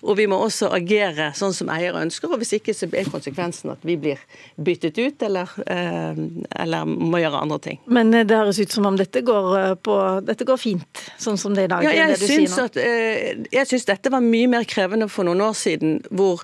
Og 0.03 0.17
vi 0.17 0.27
må 0.29 0.39
også 0.41 0.69
agere 0.73 1.31
sånn 1.37 1.53
som 1.53 1.71
eier 1.73 1.97
ønsker. 1.97 2.31
og 2.31 2.41
Hvis 2.41 2.55
ikke 2.57 2.75
så 2.75 2.89
er 2.91 3.09
konsekvensen 3.11 3.73
at 3.73 3.83
vi 3.87 3.97
blir 3.99 4.21
byttet 4.55 4.97
ut 4.97 5.23
eller, 5.23 5.51
eh, 5.67 6.21
eller 6.63 6.85
må 6.87 7.21
gjøre 7.21 7.43
andre 7.43 7.59
ting. 7.63 7.79
Men 7.85 8.11
det 8.11 8.33
høres 8.33 8.59
ut 8.59 8.73
som 8.73 8.87
om 8.89 8.97
dette 8.99 9.21
går, 9.25 9.77
på, 9.83 9.97
dette 10.27 10.47
går 10.47 10.61
fint, 10.61 11.03
sånn 11.21 11.37
som 11.39 11.55
det 11.55 11.65
er 11.65 11.69
i 11.69 11.73
dag? 11.75 11.87
Ja, 11.87 12.07
jeg 12.07 12.21
syns, 12.21 12.57
at, 12.61 12.77
jeg 12.77 13.69
syns 13.69 13.87
dette 13.89 14.11
var 14.13 14.23
mye 14.25 14.49
mer 14.51 14.67
krevende 14.69 15.09
for 15.11 15.27
noen 15.27 15.43
år 15.45 15.55
siden, 15.57 15.99
hvor 16.09 16.43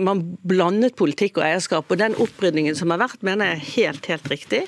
man 0.00 0.22
blandet 0.46 0.96
politikk 0.98 1.40
og 1.40 1.46
eierskap. 1.46 1.90
og 1.90 2.00
Den 2.00 2.16
opprydningen 2.20 2.76
som 2.78 2.92
har 2.94 3.00
vært, 3.02 3.22
mener 3.26 3.52
jeg 3.52 3.56
er 3.56 3.68
helt, 3.74 4.10
helt 4.10 4.30
riktig. 4.30 4.62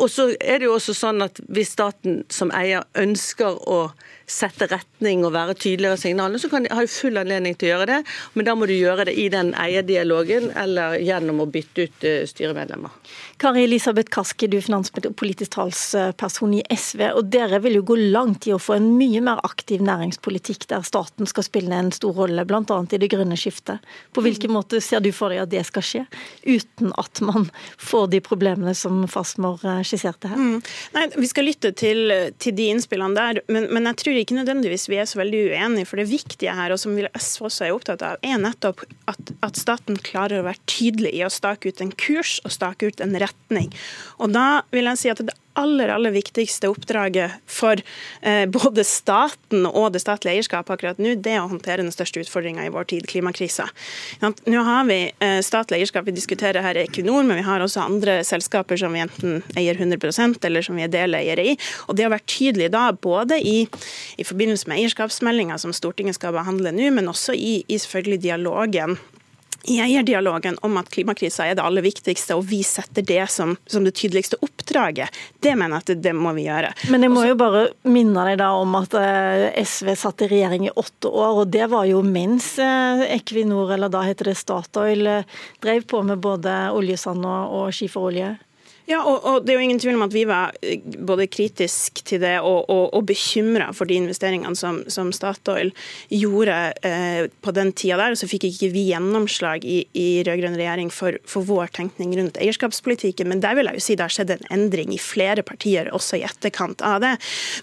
Og 0.00 0.08
så 0.12 0.30
er 0.40 0.53
det 0.60 0.68
jo 0.68 0.74
også 0.76 0.94
sånn 0.96 1.24
at 1.24 1.40
hvis 1.48 1.74
staten 1.74 2.22
som 2.32 2.52
eier 2.54 2.84
ønsker 3.00 3.58
å 3.70 3.80
sette 4.30 4.66
retning 4.70 5.24
og 5.26 5.34
være 5.34 5.54
tydeligere 5.58 5.98
signalene, 6.00 6.40
så 6.40 6.48
kan 6.48 6.64
de 6.64 6.72
ha 6.72 6.84
full 6.88 7.18
anledning 7.20 7.56
til 7.58 7.68
å 7.68 7.72
gjøre 7.74 7.88
det. 7.90 7.98
Men 8.34 8.46
da 8.48 8.54
må 8.56 8.68
du 8.68 8.74
gjøre 8.74 9.06
det 9.08 9.16
i 9.20 9.26
den 9.32 9.52
eierdialogen 9.60 10.50
eller 10.60 10.96
gjennom 11.02 11.42
å 11.44 11.48
bytte 11.50 11.86
ut 11.86 12.06
eh, 12.08 12.22
styremedlemmer. 12.28 12.92
Kari 13.40 13.64
Elisabeth 13.66 14.12
Kaski, 14.14 14.48
du 14.48 14.56
er 14.58 14.64
finanspolitisk 14.64 15.56
talsperson 15.56 16.54
i 16.56 16.62
SV. 16.72 17.02
og 17.18 17.28
Dere 17.32 17.60
vil 17.64 17.78
jo 17.80 17.84
gå 17.92 17.98
langt 18.14 18.48
i 18.48 18.54
å 18.54 18.60
få 18.62 18.78
en 18.78 18.90
mye 18.98 19.20
mer 19.24 19.42
aktiv 19.44 19.84
næringspolitikk 19.84 20.68
der 20.72 20.86
staten 20.86 21.28
skal 21.28 21.46
spille 21.46 21.76
en 21.76 21.92
stor 21.94 22.16
rolle, 22.16 22.46
bl.a. 22.48 22.62
i 22.64 23.02
det 23.02 23.10
grønne 23.12 23.36
skiftet. 23.40 23.84
På 24.14 24.24
hvilken 24.24 24.54
måte 24.54 24.80
ser 24.84 25.04
du 25.04 25.10
for 25.12 25.34
deg 25.34 25.44
at 25.44 25.52
det 25.52 25.64
skal 25.68 25.84
skje, 25.84 26.04
uten 26.46 26.94
at 27.00 27.20
man 27.24 27.50
får 27.76 28.08
de 28.14 28.22
problemene 28.24 28.74
som 28.78 29.04
Fasmor 29.10 29.60
eh, 29.66 29.82
skisserte 29.84 30.32
her? 30.32 30.40
Mm. 30.44 30.56
Nei, 30.94 31.04
Vi 31.16 31.30
skal 31.30 31.48
lytte 31.48 31.72
til, 31.76 32.12
til 32.42 32.56
de 32.56 32.68
innspillene 32.72 33.16
der, 33.16 33.40
men, 33.52 33.68
men 33.72 33.88
jeg 33.90 34.00
tror 34.02 34.18
ikke 34.20 34.38
nødvendigvis 34.38 34.88
vi 34.92 34.98
er 35.00 35.08
så 35.08 35.20
veldig 35.22 35.44
uenige. 35.52 35.88
For 35.88 36.00
det 36.00 36.08
viktige 36.10 36.54
her, 36.56 36.74
og 36.74 36.80
som 36.82 36.96
SV 36.98 37.48
også 37.48 37.68
er 37.68 37.76
opptatt 37.76 38.04
av, 38.04 38.18
er 38.24 38.40
nettopp 38.42 38.84
at, 39.10 39.34
at 39.46 39.60
staten 39.60 39.98
klarer 40.04 40.42
å 40.42 40.48
være 40.48 40.62
tydelig 40.70 41.14
i 41.16 41.24
å 41.26 41.32
stake 41.32 41.70
ut 41.70 41.82
en 41.84 41.94
kurs 42.04 42.36
og 42.44 42.54
stake 42.54 42.90
ut 42.90 43.02
en 43.04 43.16
retning. 43.20 43.72
Og 44.20 44.34
da 44.34 44.64
vil 44.74 44.90
jeg 44.92 45.00
si 45.00 45.12
at 45.12 45.24
det 45.24 45.36
aller 45.54 45.88
aller 45.94 46.14
viktigste 46.14 46.68
oppdraget 46.68 47.36
for 47.46 47.80
eh, 48.20 48.44
både 48.50 48.84
staten 48.86 49.66
og 49.68 49.92
det 49.94 50.02
statlige 50.02 50.38
eierskapet 50.38 50.74
akkurat 50.74 51.00
nå, 51.02 51.14
det 51.22 51.36
er 51.36 51.42
å 51.42 51.50
håndtere 51.50 51.84
den 51.84 51.94
største 51.94 52.24
utfordringa 52.24 52.66
i 52.66 52.72
vår 52.74 52.88
tid, 52.90 53.06
klimakrisa. 53.10 53.68
Nå 54.22 54.64
har 54.66 54.88
vi 54.88 54.98
eh, 55.12 55.38
statlig 55.46 55.80
eierskap, 55.80 56.08
vi 56.08 56.16
diskuterer 56.16 56.64
her 56.64 56.80
Equinor, 56.84 57.22
men 57.26 57.38
vi 57.40 57.46
har 57.46 57.64
også 57.64 57.84
andre 57.86 58.20
selskaper 58.26 58.80
som 58.80 58.94
vi 58.94 59.04
enten 59.04 59.42
eier 59.58 59.78
100% 59.78 60.44
eller 60.44 60.66
som 60.66 60.78
vi 60.78 60.86
er 60.86 60.92
deleiere 60.92 61.48
i. 61.54 61.56
Og 61.88 61.98
det 61.98 62.08
å 62.08 62.12
være 62.14 62.28
tydelig 62.30 62.70
da, 62.74 62.88
både 62.92 63.38
i, 63.38 63.56
i 64.18 64.26
forbindelse 64.26 64.70
med 64.70 64.82
eierskapsmeldinga 64.82 65.58
som 65.62 65.74
Stortinget 65.74 66.18
skal 66.18 66.34
behandle 66.36 66.74
nå, 66.74 66.90
men 66.98 67.10
også 67.10 67.36
i, 67.36 67.60
i 67.68 67.80
selvfølgelig 67.80 68.24
dialogen 68.26 68.98
eierdialogen 69.64 70.58
om 70.66 70.76
at 70.80 70.90
klimakrisa 70.92 71.46
er 71.48 71.56
det 71.58 71.64
aller 71.64 71.84
viktigste, 71.84 72.36
og 72.36 72.46
vi 72.50 72.60
setter 72.66 73.04
det 73.06 73.22
som, 73.32 73.56
som 73.66 73.84
det 73.86 73.94
tydeligste 73.96 74.38
oppdraget. 74.44 75.12
Det 75.40 75.54
mener 75.56 75.80
jeg 75.80 75.84
at 75.84 76.02
det 76.04 76.14
må 76.16 76.34
vi 76.36 76.46
gjøre. 76.46 76.72
Men 76.92 77.06
jeg 77.06 77.14
må 77.14 77.24
jo 77.28 77.38
bare 77.40 77.66
minne 77.88 78.26
deg 78.28 78.38
da 78.42 78.52
om 78.60 78.76
at 78.78 78.96
eh, 79.00 79.46
SV 79.64 79.94
satt 79.98 80.26
i 80.26 80.30
regjering 80.32 80.68
i 80.68 80.74
åtte 80.74 81.10
år, 81.10 81.42
og 81.42 81.52
det 81.54 81.68
var 81.72 81.88
jo 81.88 82.02
mens 82.04 82.54
eh, 82.62 83.06
Equinor, 83.16 83.72
eller 83.76 83.92
da 83.92 84.04
heter 84.06 84.30
det 84.30 84.38
Statoil, 84.40 85.06
eh, 85.10 85.38
drev 85.64 85.86
på 85.90 86.02
med 86.06 86.20
både 86.24 86.56
oljesand 86.74 87.24
og, 87.24 87.56
og 87.58 87.74
skiferolje. 87.74 88.34
Ja, 88.84 88.98
og, 89.00 89.24
og, 89.24 89.44
det 89.44 89.54
er 89.54 89.56
jo 89.60 89.64
ingen 89.64 89.80
tvil 89.80 89.96
om 89.96 90.04
at 90.04 90.12
vi 90.12 90.26
var 90.28 90.52
eh, 90.60 90.82
både 91.08 91.24
kritisk 91.32 92.02
til 92.04 92.20
det 92.20 92.34
og, 92.44 92.66
og, 92.68 92.90
og 92.92 93.06
bekymra 93.08 93.70
for 93.72 93.88
de 93.88 93.96
investeringene 93.96 94.58
som, 94.58 94.82
som 94.92 95.08
Statoil 95.14 95.70
gjorde 96.12 96.56
eh, 96.84 97.30
på 97.40 97.54
den 97.56 97.72
tida 97.72 97.96
der. 98.02 98.12
Og 98.12 98.20
så 98.20 98.28
fikk 98.28 98.44
ikke 98.50 98.68
vi 98.74 98.86
gjennomslag 98.90 99.64
i, 99.64 99.78
i 99.96 100.08
rød-grønn 100.26 100.58
regjering 100.60 100.92
for, 100.92 101.16
for, 101.28 101.46
vår 101.48 101.72
tenkning 101.76 102.12
rundt 102.18 102.36
eierskapspolitikken. 102.40 103.30
Men 103.32 103.40
der 103.44 103.56
vil 103.56 103.70
jeg 103.70 103.80
jo 103.80 103.86
si 103.86 103.96
det 103.96 104.04
har 104.04 104.16
skjedd 104.18 104.34
en 104.36 104.44
endring 104.52 104.92
i 104.92 105.00
flere 105.00 105.46
partier 105.46 105.88
også 105.96 106.20
i 106.20 106.26
etterkant 106.28 106.84
av 106.84 107.00
det. 107.04 107.14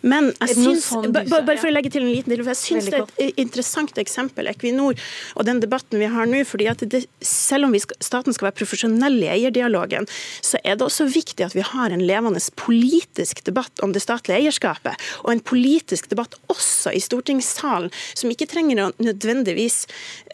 Men 0.01 0.31
jeg 0.39 0.57
syns, 0.57 0.89
bare 1.13 1.59
for 1.61 1.69
å 1.69 1.75
legge 1.75 1.93
til 1.93 2.07
en 2.07 2.13
liten 2.15 2.33
del, 2.33 2.41
for 2.41 2.55
jeg 2.55 2.61
syns 2.63 2.89
det 2.89 3.03
er 3.03 3.27
et 3.27 3.45
interessant 3.45 4.01
eksempel, 4.01 4.49
Equinor 4.49 4.97
og 5.37 5.45
den 5.45 5.61
debatten 5.61 6.01
vi 6.01 6.09
har 6.09 6.25
nå. 6.29 6.41
fordi 6.49 6.67
at 6.71 6.81
det, 6.89 7.05
selv 7.21 7.69
om 7.69 7.77
skal, 7.77 8.01
staten 8.01 8.33
skal 8.33 8.49
være 8.49 8.57
profesjonell 8.63 9.21
i 9.21 9.29
eierdialogen, 9.37 10.09
så 10.41 10.57
er 10.65 10.79
det 10.79 10.89
også 10.89 11.10
viktig 11.13 11.45
at 11.45 11.55
vi 11.57 11.65
har 11.65 11.93
en 11.93 12.03
levende 12.05 12.41
politisk 12.59 13.43
debatt 13.47 13.81
om 13.83 13.93
det 13.95 14.03
statlige 14.03 14.39
eierskapet, 14.41 14.97
og 15.23 15.33
en 15.33 15.43
politisk 15.43 16.09
debatt 16.11 16.37
også 16.51 16.93
i 16.95 17.01
stortingssalen, 17.03 17.91
som 18.17 18.31
ikke 18.31 18.49
trenger 18.51 18.83
å 18.85 18.89
nødvendigvis 19.01 19.83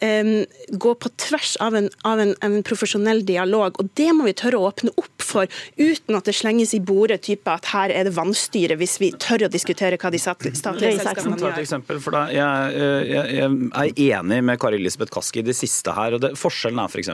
um, 0.02 0.32
gå 0.70 0.94
på 1.02 1.12
tvers 1.20 1.56
av, 1.64 1.76
en, 1.78 1.90
av 2.08 2.22
en, 2.22 2.34
en, 2.44 2.58
profesjonell 2.66 3.24
dialog. 3.26 3.78
Og 3.80 3.90
det 3.98 4.10
må 4.16 4.26
vi 4.28 4.36
tørre 4.38 4.60
å 4.60 4.68
åpne 4.70 4.92
opp 4.98 5.24
for, 5.24 5.50
uten 5.78 6.16
at 6.16 6.28
det 6.28 6.34
slenges 6.36 6.74
i 6.76 6.80
bordet 6.80 7.20
type 7.28 7.50
at 7.52 7.68
her 7.72 7.92
er 7.94 8.08
det 8.08 8.14
vanstyre, 8.16 8.78
hvis 8.80 8.98
vi 9.02 9.10
tør 9.20 9.46
å 9.46 9.52
diskutere 9.52 9.98
hva 10.00 10.12
de 10.12 10.20
statlige 10.22 10.56
selskapene 10.56 11.38
gjør. 11.38 11.58
Eksempel, 11.62 12.00
for 12.02 12.16
jeg, 12.32 12.78
jeg, 12.78 13.26
jeg, 13.38 13.50
er 13.78 14.20
enig 14.20 14.40
med 14.46 14.60
Kari 14.62 14.78
Elisabeth 14.80 15.12
Kaski 15.14 15.42
i 15.42 15.48
det 15.48 15.56
siste 15.58 15.94
her. 15.96 16.16
og 16.16 16.24
det, 16.24 16.34
Forskjellen 16.38 16.80
er 16.82 16.92
f.eks. 16.92 17.12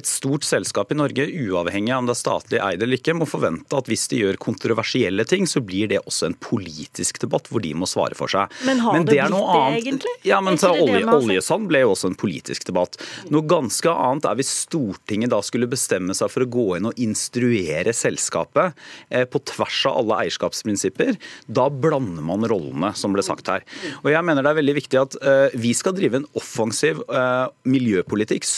et 0.00 0.08
stort 0.08 0.46
selskap 0.46 0.92
i 0.92 0.98
Norge, 0.98 1.26
uavhengig 1.26 1.94
av 1.94 2.04
om 2.04 2.10
det 2.10 2.16
er 2.16 2.22
statlig 2.22 2.62
eid 2.64 2.79
eller 2.84 2.98
ikke, 2.98 3.14
må 3.16 3.26
forvente 3.28 3.76
at 3.76 3.88
hvis 3.90 4.06
de 4.12 4.22
gjør 4.22 4.38
kontroversielle 4.40 5.24
ting, 5.28 5.46
så 5.48 5.62
blir 5.64 5.90
det 5.90 6.00
også 6.04 6.30
en 6.30 6.36
politisk 6.40 7.20
debatt 7.22 7.50
hvor 7.50 7.62
de 7.64 7.72
må 7.76 7.88
svare 7.90 8.16
for 8.18 8.30
seg. 8.30 8.52
Men 8.66 8.82
har 8.84 8.96
men 8.96 9.06
det, 9.08 9.16
det 9.18 9.28
blitt 9.28 9.50
det, 9.50 9.80
egentlig? 9.80 10.14
Ja, 10.28 10.40
men 10.44 10.58
så, 10.60 10.72
olje, 10.74 11.04
Oljesand 11.10 11.68
ble 11.70 11.82
jo 11.84 11.92
også 11.94 12.10
en 12.12 12.18
politisk 12.20 12.66
debatt. 12.68 12.98
Noe 13.32 13.46
ganske 13.48 13.92
annet 13.92 14.28
er 14.28 14.38
hvis 14.40 14.52
Stortinget 14.64 15.32
da 15.32 15.40
skulle 15.44 15.68
bestemme 15.70 16.16
seg 16.16 16.32
for 16.32 16.44
å 16.44 16.50
gå 16.50 16.66
inn 16.78 16.88
og 16.90 17.00
instruere 17.00 17.94
selskapet 17.96 18.76
eh, 19.08 19.26
på 19.28 19.42
tvers 19.52 19.82
av 19.90 20.00
alle 20.02 20.20
eierskapsprinsipper. 20.24 21.16
Da 21.46 21.68
blander 21.70 22.24
man 22.26 22.46
rollene, 22.50 22.92
som 22.98 23.14
ble 23.16 23.24
sagt 23.26 23.50
her. 23.52 23.66
Og 24.02 24.10
jeg 24.12 24.24
mener 24.26 24.46
det 24.46 24.52
er 24.52 24.60
veldig 24.60 24.76
viktig 24.80 25.00
at 25.00 25.18
eh, 25.20 25.58
vi 25.60 25.74
skal 25.76 25.96
drive 25.96 26.20
en 26.20 26.28
offensiv 26.38 27.02
eh, 27.08 27.46
miljøpolitikk. 27.70 28.48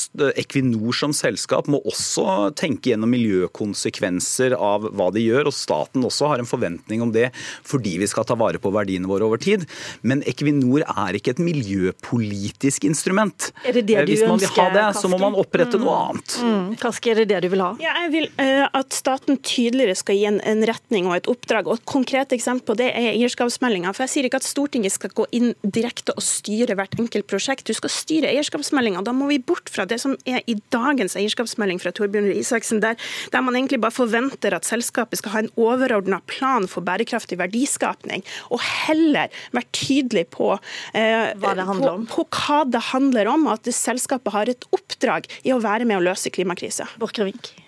Equinor 0.41 0.97
som 0.97 1.15
selskap 1.17 1.69
må 1.71 1.83
også 1.89 2.53
tenke 2.59 2.93
gjennom 2.93 3.13
miljøkonsekvenser 3.13 4.12
konsekvenser 4.13 4.55
av 4.57 4.89
hva 4.93 5.11
de 5.13 5.23
gjør, 5.23 5.49
og 5.49 5.55
staten 5.55 6.05
også 6.05 6.29
har 6.33 6.39
en 6.41 6.49
forventning 6.49 7.03
om 7.03 7.13
det 7.13 7.31
fordi 7.65 7.99
vi 7.99 8.07
skal 8.07 8.25
ta 8.25 8.35
vare 8.35 8.59
på 8.59 8.71
verdiene 8.73 9.09
våre 9.09 9.25
over 9.25 9.39
tid. 9.39 9.65
Men 10.03 10.23
Equinor 10.27 10.85
er 10.85 11.17
ikke 11.17 11.33
et 11.33 11.43
miljøpolitisk 11.43 12.85
instrument. 12.85 13.53
Er 13.65 13.73
det 13.73 13.87
det 13.89 13.97
eh, 13.97 14.07
du 14.07 14.13
Hvis 14.13 14.27
man 14.27 14.41
vil 14.41 14.49
ha 14.57 14.69
det, 14.73 14.87
så 14.99 15.09
må 15.09 15.19
man 15.19 15.35
opprette 15.35 15.79
mm. 15.79 15.85
noe 15.85 15.97
annet. 16.09 16.37
Mm. 16.43 16.77
Kaski, 16.81 17.13
er 17.13 17.23
det 17.23 17.29
det 17.33 17.43
du 17.45 17.49
vil 17.53 17.63
ha? 17.63 17.73
Ja, 17.81 17.95
jeg 18.05 18.13
vil 18.13 18.29
uh, 18.39 18.69
at 18.73 18.93
staten 18.93 19.39
tydeligere 19.39 19.97
skal 19.97 20.19
gi 20.19 20.27
en, 20.29 20.41
en, 20.41 20.63
retning 20.67 21.09
og 21.09 21.17
et 21.17 21.31
oppdrag. 21.31 21.69
og 21.69 21.81
Et 21.81 21.87
konkret 21.89 22.33
eksempel 22.33 22.73
på 22.73 22.79
det 22.79 22.91
er 22.93 23.13
eierskapsmeldinga. 23.15 23.93
For 23.95 24.07
jeg 24.07 24.15
sier 24.15 24.29
ikke 24.29 24.43
at 24.43 24.47
Stortinget 24.47 24.95
skal 24.95 25.15
gå 25.17 25.27
inn 25.35 25.53
direkte 25.63 26.15
og 26.15 26.25
styre 26.25 26.77
hvert 26.79 26.95
enkelt 27.01 27.29
prosjekt. 27.31 27.67
Du 27.67 27.77
skal 27.77 27.93
styre 27.93 28.31
eierskapsmeldinga. 28.31 29.03
Da 29.07 29.15
må 29.17 29.31
vi 29.31 29.41
bort 29.43 29.71
fra 29.73 29.87
det 29.89 29.99
som 30.03 30.15
er 30.29 30.43
i 30.51 30.59
dagens 30.75 31.17
eierskapsmelding 31.19 31.81
fra 31.83 31.95
Torbjørn 31.95 32.31
Røe 32.31 32.43
Isaksen, 32.43 32.83
der, 32.83 32.99
der 33.33 33.45
man 33.45 33.57
egentlig 33.57 33.81
bare 33.83 33.95
forventer 34.03 34.57
at 34.57 34.69
selskapet 34.69 35.21
skal 35.23 35.37
ha 35.37 35.43
en 35.45 35.53
overordna 35.61 36.21
plan 36.31 36.69
for 36.71 36.85
bærekraftig 36.87 37.39
verdiskapning, 37.41 38.25
og 38.51 38.63
heller 38.63 39.33
være 39.55 39.69
tydelig 39.77 40.27
på, 40.35 40.53
eh, 40.95 41.33
hva, 41.41 41.55
det 41.59 41.67
på, 41.69 41.95
på 42.11 42.27
hva 42.37 42.63
det 42.69 42.85
handler 42.93 43.31
om, 43.33 43.47
og 43.49 43.59
at 43.59 43.73
selskapet 43.75 44.35
har 44.35 44.51
et 44.51 44.67
oppdrag 44.75 45.29
i 45.47 45.55
å 45.55 45.61
være 45.63 45.87
med 45.89 46.01
å 46.01 46.05
løse 46.05 46.33
klimakrisa. 46.35 46.89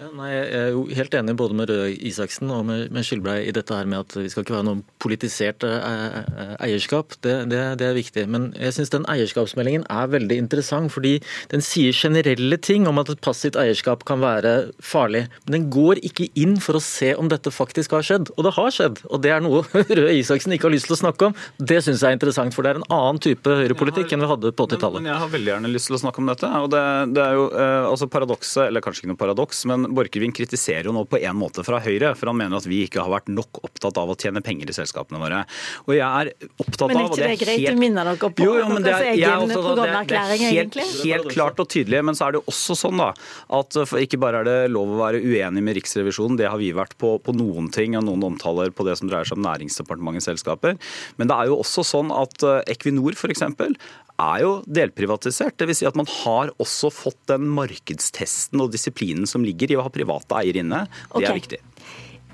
Ja, 0.00 0.10
jeg 0.30 0.44
er 0.58 0.70
jo 0.74 0.84
helt 0.94 1.14
enig 1.16 1.36
både 1.38 1.56
med 1.58 1.70
Røe 1.70 1.92
Isaksen 1.94 2.50
og 2.52 2.64
med, 2.68 2.90
med 2.94 3.06
Skilbrei 3.06 3.40
i 3.48 3.54
dette 3.54 3.76
her 3.76 3.88
med 3.90 4.04
at 4.04 4.16
vi 4.18 4.30
skal 4.32 4.44
ikke 4.44 4.56
være 4.56 4.68
noe 4.68 4.82
politisert 5.02 5.64
eh, 5.66 6.18
eh, 6.20 6.54
eierskap. 6.68 7.16
Det, 7.24 7.36
det, 7.52 7.62
det 7.80 7.88
er 7.88 7.98
viktig. 7.98 8.26
Men 8.30 8.50
jeg 8.58 8.76
syns 8.76 8.92
den 8.94 9.06
eierskapsmeldingen 9.10 9.86
er 9.92 10.12
veldig 10.12 10.38
interessant, 10.40 10.92
fordi 10.94 11.16
den 11.52 11.64
sier 11.64 11.94
generelle 11.96 12.58
ting 12.60 12.88
om 12.90 13.00
at 13.02 13.12
et 13.12 13.22
passivt 13.24 13.58
eierskap 13.60 14.04
kan 14.08 14.22
være 14.24 14.54
farlig. 14.84 15.26
Men 15.44 15.58
den 15.58 15.68
går 15.74 16.02
ikke 16.06 16.23
ikke 16.24 16.44
inn 16.44 16.56
for 16.62 16.78
å 16.78 16.82
se 16.82 17.12
om 17.18 17.28
dette 17.30 17.52
faktisk 17.54 17.94
har 17.96 18.04
skjedd. 18.06 18.30
Og 18.34 18.46
det 18.46 18.54
har 18.56 18.74
skjedd. 18.74 19.00
Og 19.10 19.22
det 19.24 19.32
er 19.34 19.44
noe 19.44 19.62
Røe 19.98 20.14
Isaksen 20.18 20.54
ikke 20.56 20.68
har 20.68 20.74
lyst 20.74 20.88
til 20.90 20.96
å 20.96 21.00
snakke 21.00 21.30
om. 21.30 21.36
Det 21.58 21.80
syns 21.84 22.02
jeg 22.02 22.14
er 22.14 22.18
interessant, 22.18 22.54
for 22.56 22.66
det 22.66 22.74
er 22.74 22.80
en 22.80 22.86
annen 22.94 23.20
type 23.22 23.58
høyrepolitikk 23.60 24.14
enn 24.14 24.24
vi 24.24 24.30
hadde 24.30 24.52
på 24.54 24.66
80-tallet. 24.68 25.00
Men, 25.00 25.06
men, 25.06 25.12
jeg 25.12 25.22
har 25.24 25.32
veldig 25.34 25.52
gjerne 25.52 25.72
lyst 25.72 25.90
til 25.90 25.98
å 25.98 26.02
snakke 26.04 26.22
om 26.22 26.30
dette. 26.30 26.50
og 26.64 26.70
Det, 26.72 26.82
det 27.16 27.24
er 27.24 27.38
jo 27.38 27.46
eh, 27.50 27.88
altså 27.90 28.08
paradokset, 28.12 28.62
eller 28.68 28.84
kanskje 28.84 29.04
ikke 29.04 29.12
noe 29.12 29.20
paradoks, 29.20 29.64
men 29.70 29.88
Borchgrevink 29.96 30.38
kritiserer 30.38 30.88
jo 30.88 30.94
nå 30.96 31.04
på 31.10 31.20
en 31.20 31.38
måte 31.38 31.64
fra 31.66 31.80
Høyre, 31.84 32.14
for 32.18 32.32
han 32.32 32.40
mener 32.40 32.60
at 32.60 32.68
vi 32.68 32.84
ikke 32.86 33.04
har 33.04 33.12
vært 33.12 33.30
nok 33.32 33.62
opptatt 33.64 34.00
av 34.00 34.12
å 34.12 34.18
tjene 34.18 34.42
penger 34.44 34.72
i 34.72 34.76
selskapene 34.76 35.20
våre. 35.22 35.44
Og 35.88 35.94
jeg 35.96 36.04
er 36.04 36.32
opptatt 36.64 36.86
av 36.88 36.92
Men 36.92 37.04
ikke 37.06 37.20
det 37.20 37.30
er 37.30 37.40
greit 37.44 37.62
helt... 37.64 37.74
å 37.74 37.82
minne 37.84 38.06
dere 38.08 38.32
på 38.34 38.46
jo, 38.46 38.56
jo, 38.60 38.68
men 38.72 38.86
det 38.86 38.94
er, 38.94 39.10
jeg 39.18 39.50
programerklæring? 39.54 40.46
er 40.48 40.56
helt, 40.58 40.80
helt 41.04 41.30
klart 41.32 41.60
og 41.62 41.70
tydelig, 41.70 42.02
men 42.06 42.18
så 42.18 42.28
er 42.28 42.36
det 42.36 42.42
jo 42.42 42.54
også 42.54 42.78
sånn 42.78 43.00
da, 43.00 43.10
at 43.58 43.78
ikke 44.04 44.20
bare 44.22 44.42
er 44.42 44.48
det 44.48 44.58
lov 44.74 44.94
å 44.94 45.00
være 45.02 45.22
uenig 45.24 45.62
med 45.64 45.78
Riksrevisjonen 45.78 46.03
Riksrevisjonen. 46.04 46.38
Det 46.38 46.48
har 46.50 46.60
vi 46.60 46.72
vært 46.76 46.96
på, 47.00 47.16
på 47.18 47.34
noen 47.36 47.70
ting, 47.72 47.96
og 47.96 48.04
noen 48.06 48.24
omtaler 48.32 48.72
på 48.74 48.86
det 48.86 48.96
som 49.00 49.10
dreier 49.10 49.26
seg 49.28 49.38
om 49.38 49.44
Næringsdepartementets 49.46 50.28
selskaper. 50.28 50.78
Men 51.16 51.30
det 51.30 51.36
er 51.36 51.50
jo 51.50 51.60
også 51.62 51.84
sånn 51.86 52.12
at 52.14 52.44
eh, 52.44 52.62
Equinor 52.74 53.16
f.eks. 53.16 53.44
er 53.48 54.38
jo 54.44 54.56
delprivatisert. 54.66 55.56
Dvs. 55.58 55.80
Si 55.80 55.88
at 55.88 55.98
man 55.98 56.08
har 56.22 56.52
også 56.62 56.92
fått 56.92 57.20
den 57.30 57.48
markedstesten 57.56 58.62
og 58.62 58.74
disiplinen 58.74 59.28
som 59.30 59.44
ligger 59.46 59.72
i 59.72 59.78
å 59.78 59.86
ha 59.86 59.92
private 59.92 60.42
eiere 60.42 60.64
inne. 60.64 60.84
Det 61.08 61.22
okay. 61.22 61.30
er 61.30 61.40
viktig. 61.40 61.62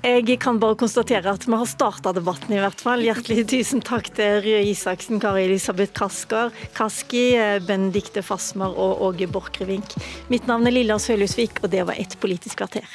Jeg 0.01 0.39
kan 0.41 0.57
bare 0.57 0.73
konstatere 0.81 1.29
at 1.29 1.43
vi 1.45 1.53
har 1.53 1.67
starta 1.69 2.09
debatten, 2.17 2.55
i 2.55 2.61
hvert 2.61 2.79
fall. 2.81 3.03
Hjertelig 3.05 3.43
tusen 3.51 3.83
takk 3.85 4.09
til 4.17 4.39
Røe 4.41 4.63
Isaksen, 4.71 5.21
Kari 5.21 5.43
Elisabeth 5.45 5.93
Kasker, 5.93 6.49
Kaski, 6.73 7.27
Benedikte 7.67 8.25
Fasmer 8.25 8.73
og 8.73 9.05
Åge 9.11 9.29
Borchgrevink. 9.29 9.93
Mitt 10.33 10.49
navn 10.49 10.65
er 10.65 10.73
Lilla 10.73 10.97
Sølhusvik, 10.97 11.61
og 11.61 11.69
det 11.75 11.85
var 11.85 12.01
ett 12.01 12.17
Politisk 12.17 12.63
kvarter. 12.63 12.89